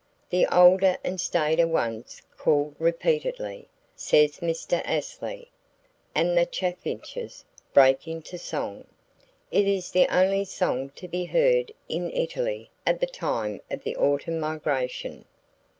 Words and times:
"The 0.31 0.47
older 0.47 0.97
and 1.03 1.19
staider 1.21 1.67
ones 1.67 2.23
call 2.35 2.73
repeatedly," 2.79 3.67
says 3.95 4.37
Mr. 4.39 4.81
Astley, 4.83 5.51
"and 6.15 6.35
the 6.35 6.47
chaffinches 6.47 7.45
break 7.71 8.07
into 8.07 8.39
song. 8.39 8.87
It 9.51 9.67
is 9.67 9.91
the 9.91 10.07
only 10.07 10.43
song 10.45 10.89
to 10.95 11.07
be 11.07 11.25
heard 11.25 11.71
in 11.87 12.09
Italy 12.13 12.71
at 12.83 12.99
the 12.99 13.05
time 13.05 13.61
of 13.69 13.83
the 13.83 13.93
autum 13.95 14.39
migration." 14.39 15.25